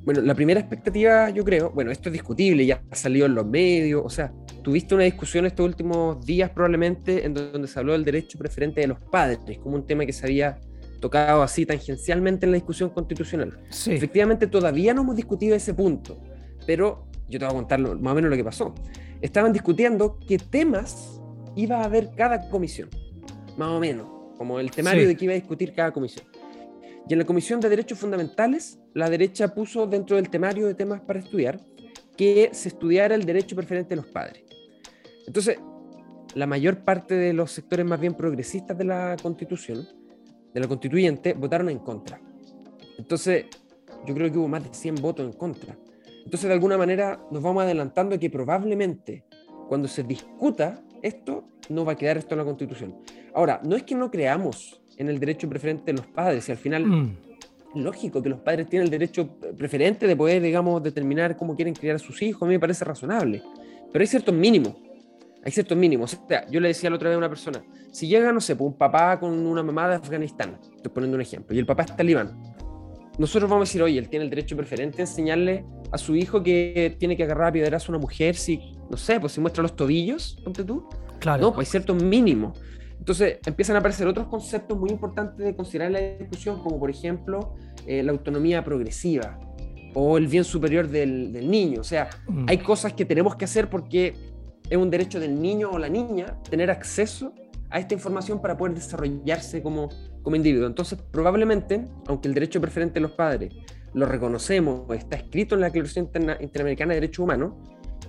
[0.06, 3.44] Bueno, la primera expectativa, yo creo, bueno, esto es discutible, ya ha salido en los
[3.44, 4.32] medios, o sea,
[4.62, 8.86] tuviste una discusión estos últimos días probablemente en donde se habló del derecho preferente de
[8.86, 10.60] los padres, como un tema que se había
[11.00, 13.58] tocado así tangencialmente en la discusión constitucional.
[13.86, 16.18] Efectivamente, todavía no hemos discutido ese punto,
[16.66, 18.74] pero yo te voy a contar más o menos lo que pasó.
[19.20, 21.20] Estaban discutiendo qué temas
[21.54, 22.90] iba a haber cada comisión,
[23.56, 24.06] más o menos,
[24.36, 26.26] como el temario de qué iba a discutir cada comisión.
[27.08, 31.00] Y en la Comisión de Derechos Fundamentales, la derecha puso dentro del temario de temas
[31.02, 31.60] para estudiar
[32.16, 34.42] que se estudiara el derecho preferente de los padres.
[35.26, 35.58] Entonces,
[36.34, 39.86] la mayor parte de los sectores más bien progresistas de la Constitución
[40.52, 42.20] de la constituyente votaron en contra.
[42.98, 43.46] Entonces,
[44.06, 45.76] yo creo que hubo más de 100 votos en contra.
[46.24, 49.24] Entonces, de alguna manera, nos vamos adelantando que probablemente
[49.68, 52.96] cuando se discuta esto, no va a quedar esto en la constitución.
[53.34, 56.48] Ahora, no es que no creamos en el derecho preferente de los padres.
[56.48, 57.16] Y al final, Mm.
[57.74, 61.96] lógico que los padres tienen el derecho preferente de poder, digamos, determinar cómo quieren criar
[61.96, 62.42] a sus hijos.
[62.42, 63.42] A mí me parece razonable.
[63.92, 64.74] Pero hay ciertos mínimos.
[65.46, 66.12] Hay ciertos mínimos.
[66.12, 68.56] O sea, yo le decía la otra vez a una persona, si llega, no sé,
[68.56, 71.84] pues, un papá con una mamá de Afganistán, estoy poniendo un ejemplo, y el papá
[71.84, 72.36] es talibán,
[73.16, 76.42] nosotros vamos a decir, oye, él tiene el derecho preferente a enseñarle a su hijo
[76.42, 79.62] que tiene que agarrar a piedras a una mujer si, no sé, pues si muestra
[79.62, 80.88] los tobillos, ponte tú.
[81.20, 81.40] Claro.
[81.40, 82.58] No, pues hay ciertos mínimos.
[82.98, 86.90] Entonces empiezan a aparecer otros conceptos muy importantes de considerar en la discusión, como por
[86.90, 87.54] ejemplo
[87.86, 89.38] eh, la autonomía progresiva
[89.94, 91.80] o el bien superior del, del niño.
[91.82, 92.46] O sea, Mm.
[92.48, 94.14] hay cosas que tenemos que hacer porque
[94.68, 97.32] es un derecho del niño o la niña tener acceso
[97.70, 99.88] a esta información para poder desarrollarse como,
[100.22, 100.66] como individuo.
[100.66, 103.54] Entonces, probablemente, aunque el derecho preferente de los padres
[103.94, 107.54] lo reconocemos, está escrito en la Declaración Interna- Interamericana de Derechos Humanos,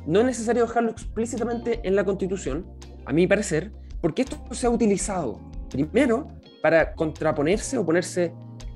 [0.05, 2.65] no es necesario dejarlo explícitamente en la Constitución,
[3.05, 5.39] a mi parecer, porque esto se ha utilizado
[5.69, 6.27] primero
[6.61, 8.33] para contraponerse o ponerse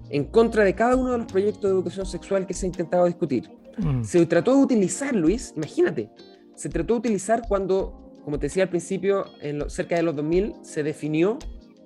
[0.09, 3.05] en contra de cada uno de los proyectos de educación sexual que se ha intentado
[3.05, 3.49] discutir.
[3.77, 4.03] Mm.
[4.03, 6.09] Se trató de utilizar, Luis, imagínate,
[6.61, 10.15] se trató de utilizar cuando, como te decía al principio, en lo- cerca de los
[10.15, 11.37] 2000, se definió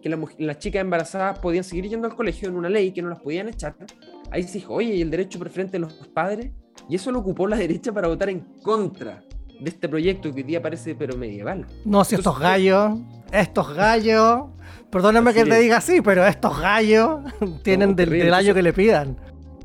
[0.02, 3.02] que la muj- las chicas embarazadas podían seguir yendo al colegio en una ley que
[3.02, 3.76] no las podían echar.
[4.32, 6.52] Ahí se dijo, oye, ¿y el derecho preferente de los padres?
[6.90, 9.24] Y eso lo ocupó la derecha para votar en contra
[9.60, 11.66] de este proyecto que hoy día parece pero medieval.
[11.86, 13.00] No, si estos gallos,
[13.32, 14.44] estos gallos,
[14.92, 17.22] perdóname que te diga así, pero estos gallos
[17.64, 19.16] tienen del, del gallo que le pidan.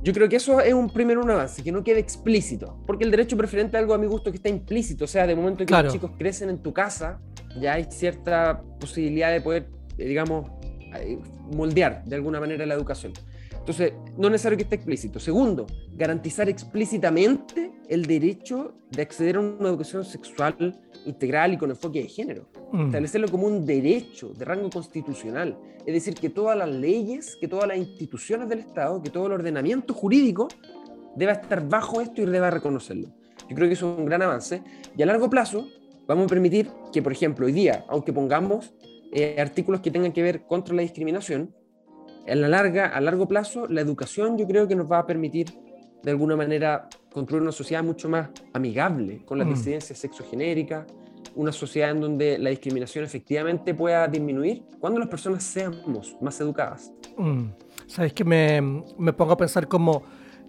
[0.03, 3.11] Yo creo que eso es un primero un avance, que no quede explícito, porque el
[3.11, 5.67] derecho preferente es algo a mi gusto que está implícito, o sea, de momento que
[5.67, 5.85] Claro.
[5.85, 7.21] los chicos crecen en tu casa,
[7.61, 10.51] ya hay cierta posibilidad de poder, eh, digamos,
[10.97, 11.19] eh,
[11.53, 13.13] moldear de alguna manera la educación.
[13.61, 15.20] Entonces, no es necesario que esté explícito.
[15.20, 22.03] Segundo, garantizar explícitamente el derecho de acceder a una educación sexual integral y con enfoque
[22.03, 22.87] de género Mm.
[22.87, 25.59] establecerlo como un derecho de rango constitucional.
[25.87, 29.33] Es decir, que todas las leyes, que todas las instituciones del Estado, que todo el
[29.33, 30.49] ordenamiento jurídico
[31.16, 33.09] deba estar bajo esto y deba reconocerlo.
[33.49, 34.62] Yo creo que eso es un gran avance.
[34.96, 35.66] Y a largo plazo
[36.07, 38.73] vamos a permitir que, por ejemplo, hoy día, aunque pongamos
[39.12, 41.53] eh, artículos que tengan que ver contra la discriminación,
[42.31, 45.47] a la larga, a largo plazo, la educación yo creo que nos va a permitir
[46.03, 49.51] de alguna manera construir una sociedad mucho más amigable con las Mm.
[49.55, 50.87] disidencias sexogenéricas,
[51.35, 56.93] una sociedad en donde la discriminación efectivamente pueda disminuir cuando las personas seamos más educadas.
[57.16, 57.47] Mm.
[57.87, 58.61] Sabes que me,
[58.99, 60.03] me pongo a pensar como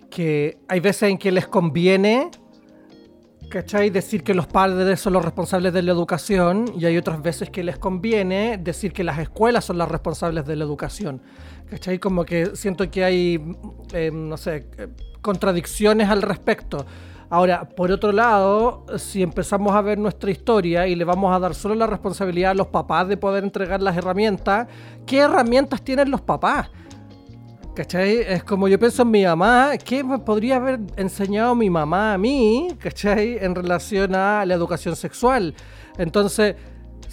[0.10, 2.30] que hay veces en que les conviene,
[3.52, 3.90] ¿cachai?
[3.92, 7.64] Decir que los padres son los responsables de la educación y hay otras veces que
[7.64, 11.22] les conviene decir que las escuelas son las responsables de la educación.
[11.70, 12.00] ¿Cachai?
[12.00, 13.56] Como que siento que hay,
[13.94, 14.68] eh, no sé,
[15.22, 16.86] contradicciones al respecto.
[17.30, 21.54] Ahora, por otro lado, si empezamos a ver nuestra historia y le vamos a dar
[21.54, 24.68] solo la responsabilidad a los papás de poder entregar las herramientas,
[25.06, 26.70] ¿qué herramientas tienen los papás?
[27.74, 28.18] ¿Cachai?
[28.28, 32.18] Es como yo pienso en mi mamá, ¿qué me podría haber enseñado mi mamá a
[32.18, 33.38] mí, ¿cachai?
[33.40, 35.56] En relación a la educación sexual.
[35.98, 36.56] Entonces,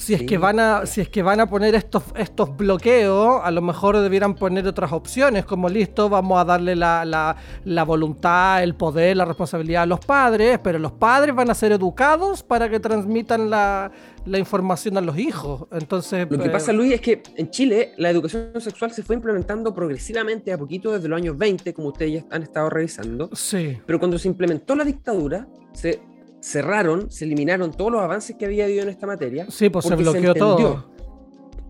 [0.00, 3.50] si es que van a, si es que van a poner estos, estos bloqueos, a
[3.50, 7.34] lo mejor debieran poner otras opciones, como listo, vamos a darle la, la-
[7.64, 11.72] la voluntad, el poder, la responsabilidad a los padres, pero los padres van a ser
[11.72, 13.90] educados para que transmitan la,
[14.24, 15.66] la información a los hijos.
[15.72, 19.16] Entonces, Lo que eh, pasa, Luis, es que en Chile la educación sexual se fue
[19.16, 23.78] implementando progresivamente a poquito desde los años 20, como ustedes ya han estado revisando, sí.
[23.84, 26.00] pero cuando se implementó la dictadura, se
[26.48, 29.46] cerraron, se eliminaron todos los avances que había habido en esta materia.
[29.50, 30.90] Sí, pues se bloqueó todo.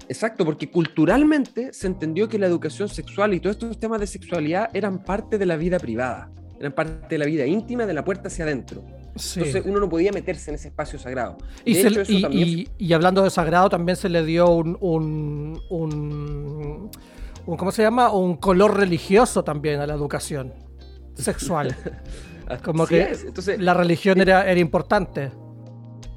[0.09, 4.71] Exacto, porque culturalmente se entendió que la educación sexual y todos estos temas de sexualidad
[4.73, 8.29] eran parte de la vida privada, eran parte de la vida íntima, de la puerta
[8.29, 8.83] hacia adentro.
[9.17, 9.41] Sí.
[9.41, 11.37] Entonces uno no podía meterse en ese espacio sagrado.
[11.64, 14.25] Y, de se- hecho, eso y- también y- y hablando de sagrado, también se le
[14.25, 16.91] dio un, un, un-
[17.47, 18.11] un- ¿cómo se llama?
[18.12, 20.55] Un color religioso también a la educación
[21.14, 21.75] sexual.
[22.63, 23.25] Como Así que es.
[23.25, 25.31] Entonces, la religión era, era importante.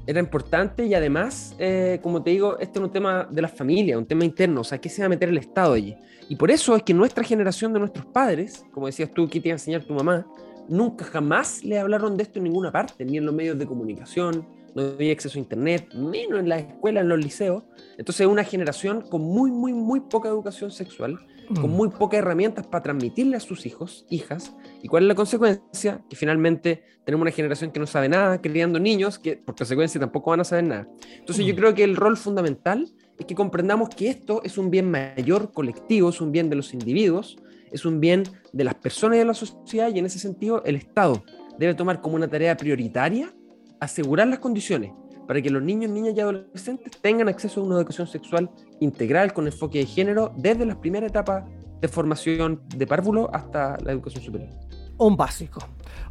[0.06, 3.98] era importante y además, eh, como te digo, este es un tema de la familia,
[3.98, 5.96] un tema interno, o sea, ¿qué se va a meter el Estado allí?
[6.28, 9.48] Y por eso es que nuestra generación de nuestros padres, como decías tú, ¿qué te
[9.48, 10.26] iba a enseñar tu mamá?
[10.68, 14.46] Nunca jamás le hablaron de esto en ninguna parte, ni en los medios de comunicación,
[14.74, 17.62] no había acceso a internet, menos en las escuelas, en los liceos.
[17.98, 21.18] Entonces es una generación con muy, muy, muy poca educación sexual,
[21.48, 21.74] con Mm.
[21.74, 24.54] muy pocas herramientas para transmitirle a sus hijos, hijas.
[24.82, 26.02] ¿Y cuál es la consecuencia?
[26.08, 30.30] Que finalmente tenemos una generación que no sabe nada, criando niños que por consecuencia tampoco
[30.30, 30.88] van a saber nada.
[31.18, 31.56] Entonces yo Mm.
[31.56, 32.88] creo que el rol fundamental
[33.18, 36.72] es que comprendamos que esto es un bien mayor colectivo, es un bien de los
[36.74, 37.36] individuos,
[37.70, 38.22] es un bien
[38.52, 41.22] de las personas y de la sociedad y en ese sentido el Estado
[41.58, 43.32] debe tomar como una tarea prioritaria
[43.80, 44.92] asegurar las condiciones
[45.26, 48.50] para que los niños, niñas y adolescentes tengan acceso a una educación sexual
[48.82, 51.44] integral con enfoque de género desde las primeras etapas
[51.80, 54.50] de formación de párvulo hasta la educación superior.
[54.98, 55.60] Un básico.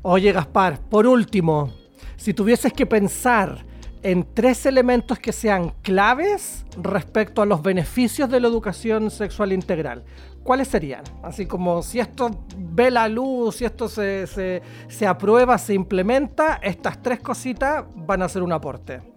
[0.01, 1.71] Oye, Gaspar, por último,
[2.17, 3.65] si tuvieses que pensar
[4.03, 10.03] en tres elementos que sean claves respecto a los beneficios de la educación sexual integral,
[10.43, 11.03] ¿cuáles serían?
[11.23, 17.01] Así como si esto ve la luz, si esto se, se, aprueba, se implementa, estas
[17.01, 19.10] tres cositas van a ser un aporte.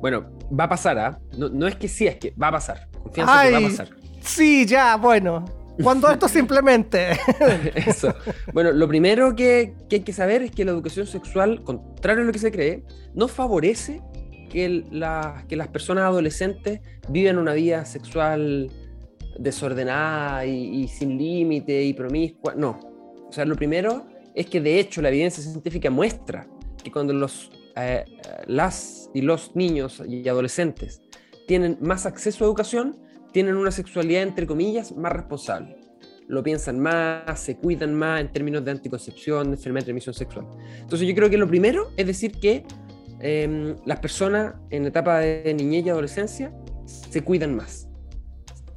[0.00, 1.20] Bueno, va a pasar, ¿ah?
[1.36, 2.88] No, es que sí, es que va a pasar.
[3.02, 3.88] Confianza que va a pasar.
[4.20, 5.44] Sí, ya, bueno.
[5.82, 7.12] Cuando esto se implemente.
[7.74, 8.14] Eso.
[8.52, 12.26] Bueno, lo primero que, que, hay que saber es que la educación sexual, contrario a
[12.26, 12.84] lo que se cree,
[13.14, 14.02] no favorece
[14.50, 18.70] que, la, que las personas adolescentes vivan una vida sexual
[19.38, 22.54] desordenada y, sin límite y promiscua.
[22.54, 22.78] No.
[23.28, 26.46] O sea, lo primero es que de hecho la evidencia científica muestra
[26.82, 28.04] que cuando los, eh,
[28.46, 31.00] las y los niños y adolescentes
[31.46, 32.98] tienen más acceso a educación,
[33.32, 35.76] tienen una sexualidad, entre comillas, más responsable.
[36.28, 40.46] Lo piensan más, se cuidan más en términos de anticoncepción, de enfermedad de transmisión sexual.
[40.80, 42.64] Entonces yo creo que lo primero es decir que
[43.20, 46.52] em, las personas en etapa de niñez y adolescencia
[46.86, 47.90] se cuidan más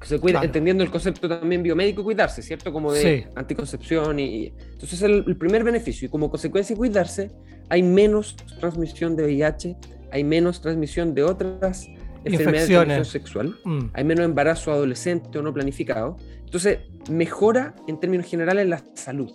[0.03, 2.71] se cuida, entendiendo el concepto también biomédico, cuidarse, ¿cierto?
[2.71, 7.31] Como de anticoncepción y, entonces el, el, primer beneficio y como consecuencia de cuidarse
[7.70, 9.76] hay menos transmisión de VIH,
[10.11, 11.88] hay menos transmisión de otras
[12.24, 13.89] enfermedades de transmisión sexual, mm.
[13.93, 19.32] hay menos embarazo adolescente o no planificado, entonces mejora en términos generales la salud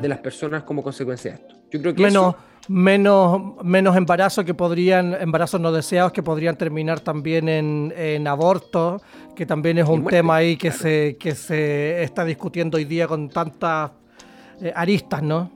[0.00, 1.54] de las personas como consecuencia de esto.
[1.70, 2.34] Yo creo que menos,
[2.68, 9.00] menos, menos embarazo que podrían, embarazos no deseados que podrían terminar también en, en aborto,
[9.34, 13.28] que también es un tema ahí que, se, que se está discutiendo hoy día con
[13.28, 13.92] tantas
[14.60, 15.50] eh, aristas, ¿no?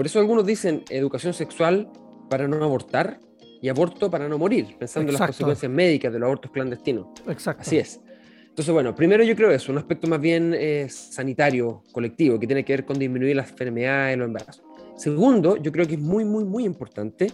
[0.00, 1.92] Por eso algunos dicen educación sexual
[2.30, 3.20] para no abortar
[3.60, 7.08] y aborto para no morir, pensando en las consecuencias médicas de los abortos clandestinos.
[7.28, 7.60] Exacto.
[7.60, 8.00] Así es.
[8.48, 12.64] Entonces, bueno, primero yo creo eso, un aspecto más bien eh, sanitario, colectivo, que tiene
[12.64, 14.64] que ver con disminuir las enfermedades, los embarazos.
[14.96, 17.26] Segundo, yo creo que es muy, muy, muy importante,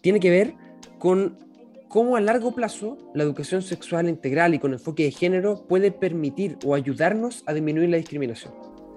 [0.00, 0.54] tiene que ver
[0.98, 1.38] con
[1.86, 6.58] cómo a largo plazo la educación sexual integral y con enfoque de género puede permitir
[6.64, 8.52] o ayudarnos a disminuir la discriminación.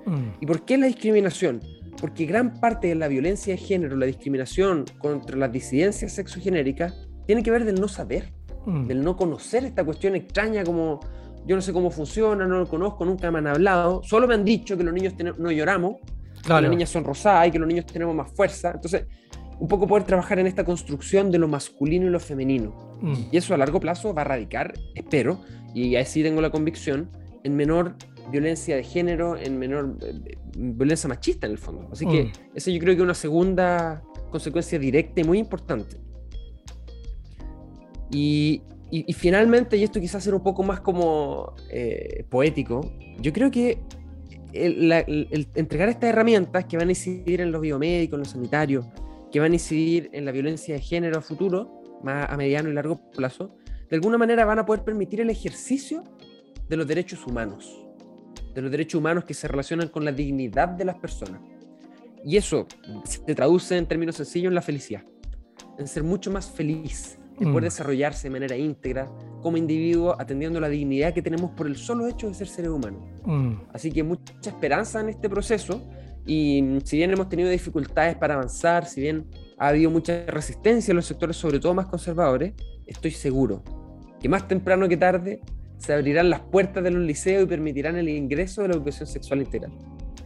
[0.08, 0.30] Mm.
[0.42, 1.62] ¿Y por qué la discriminación?
[2.04, 7.44] Porque gran parte de la violencia de género, la discriminación contra las disidencias sexogenéricas, tiene
[7.44, 8.34] que ver del no saber,
[8.66, 8.88] mm.
[8.88, 11.00] del no conocer esta cuestión extraña como
[11.46, 14.44] yo no sé cómo funciona, no lo conozco, nunca me han hablado, solo me han
[14.44, 15.96] dicho que los niños no lloramos
[16.46, 18.72] que las niñas son rosadas y que los niños tenemos más fuerza.
[18.72, 19.06] Entonces,
[19.58, 22.98] un poco poder trabajar en esta construcción de lo masculino y lo femenino.
[23.02, 23.14] Mm.
[23.32, 25.40] Y eso a largo plazo va a radicar, espero,
[25.74, 27.10] y así tengo la convicción,
[27.46, 27.96] en menor
[28.32, 31.90] violencia de género, en menor eh, violencia machista en el fondo.
[31.92, 32.32] Así que mm.
[32.56, 35.98] eso yo creo que es una segunda consecuencia directa y muy importante.
[38.10, 38.62] Y,
[39.16, 43.80] finalmente, y esto quizás ser un poco más como eh, poético, yo creo que
[44.54, 48.86] el, entregar estas herramientas que van a incidir en los biomédicos, en los sanitarios,
[49.32, 52.74] que van a incidir en la violencia de género a futuro, más a mediano y
[52.74, 53.56] largo plazo,
[53.90, 56.04] de alguna manera van a poder permitir el ejercicio
[56.70, 57.83] de los derechos humanos,
[58.54, 61.42] de los derechos humanos que se relacionan con la dignidad de las personas.
[62.24, 62.68] Y eso
[63.04, 65.04] se traduce en términos sencillos en la felicidad,
[65.78, 67.66] en ser mucho más feliz, en poder mm.
[67.66, 72.28] desarrollarse de manera íntegra como individuo, atendiendo la dignidad que tenemos por el solo hecho
[72.28, 73.04] de ser seres humanos.
[73.26, 73.54] Mm.
[73.74, 75.82] Así que mucha esperanza en este proceso
[76.26, 79.26] y mm, si bien hemos tenido dificultades para avanzar, si bien
[79.58, 82.54] ha habido mucha resistencia en los sectores, sobre todo más conservadores,
[82.86, 83.64] estoy seguro
[84.20, 85.42] que más temprano que tarde
[85.84, 89.42] se abrirán las puertas de los liceos y permitirán el ingreso de la educación sexual
[89.42, 89.72] integral.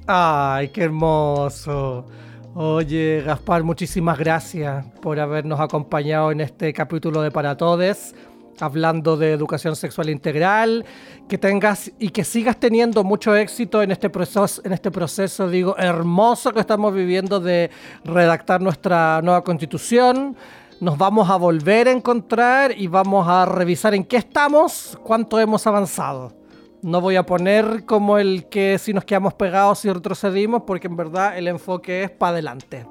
[0.06, 2.06] ¡Ay, qué hermoso!
[2.54, 8.14] Oye, Gaspar, muchísimas gracias por habernos acompañado en este capítulo de Para Todes,
[8.60, 10.86] hablando de educación sexual integral.
[11.28, 15.76] Que tengas y que sigas teniendo mucho éxito en este proceso, en este proceso, digo,
[15.78, 17.72] hermoso que estamos viviendo de
[18.04, 20.36] redactar nuestra nueva constitución.
[20.80, 25.66] Nos vamos a volver a encontrar y vamos a revisar en qué estamos, cuánto hemos
[25.66, 26.38] avanzado.
[26.84, 30.96] No voy a poner como el que si nos quedamos pegados y retrocedimos, porque en
[30.96, 32.86] verdad el enfoque es para adelante.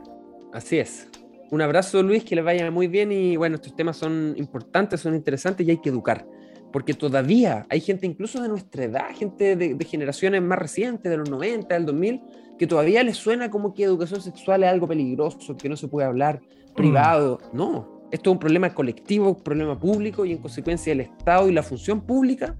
[0.52, 1.06] Así es.
[1.52, 5.14] Un abrazo, Luis, que le vaya muy bien y bueno, estos temas son importantes, son
[5.14, 6.26] interesantes y hay que educar.
[6.72, 11.30] Porque todavía hay gente, incluso de nuestra edad, gente de, generaciones más recientes, de los
[11.30, 12.20] 90, del 2000,
[12.58, 16.08] que todavía les suena como que educación sexual es algo peligroso, que no se puede
[16.08, 16.40] hablar
[16.76, 17.38] privado.
[17.52, 17.56] Mm.
[17.56, 21.52] No, esto es un problema colectivo, un problema público y en consecuencia el Estado y
[21.52, 22.54] la función pública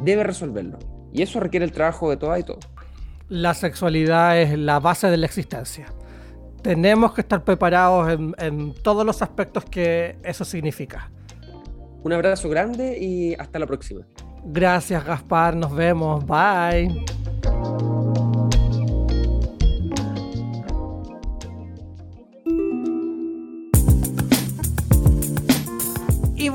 [0.00, 0.78] debe resolverlo.
[1.12, 2.66] Y eso requiere el trabajo de todas y todos.
[3.28, 5.86] La sexualidad es la base de la existencia.
[6.62, 11.10] tenemos que estar preparados en, en todos los aspectos que eso significa.
[12.02, 14.06] Un abrazo grande y hasta la próxima.
[14.44, 17.04] Gracias Gaspar, nos vemos, bye.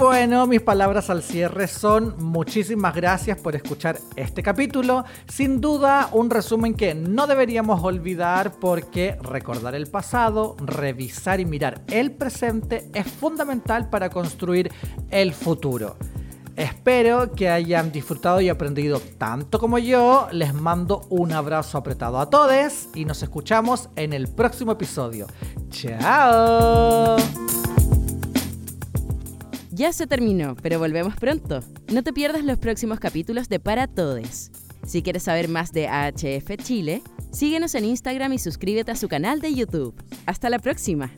[0.02, 5.06] Bueno, mis palabras al cierre son muchísimas gracias por escuchar este capítulo.
[5.28, 11.84] Sin duda, un resumen que no deberíamos olvidar porque recordar el pasado, revisar y mirar
[11.88, 14.72] el presente es fundamental para construir
[15.12, 15.95] el futuro.
[16.56, 20.30] Espero que hayan disfrutado y aprendido tanto como yo.
[20.32, 25.28] Les mando un abrazo apretado a todos y nos escuchamos en el próximo episodio.
[25.70, 27.18] ¡Chao!
[29.74, 31.61] Ya se terminó, pero volvemos pronto.
[31.88, 34.51] No te pierdas los próximos capítulos de Para Todes.
[34.86, 37.01] Si quieres saber más de AHF Chile,
[37.32, 39.95] síguenos en Instagram y suscríbete a su canal de YouTube.
[40.26, 41.11] Hasta la próxima.